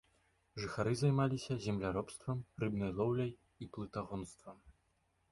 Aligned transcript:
Жыхары 0.61 0.93
займаліся 1.01 1.57
земляробствам, 1.65 2.37
рыбнай 2.63 2.91
лоўляй 2.99 3.29
і 3.65 3.69
плытагонствам. 3.77 4.57